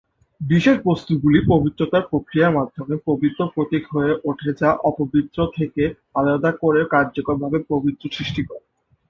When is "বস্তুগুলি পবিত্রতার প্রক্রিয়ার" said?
0.85-2.55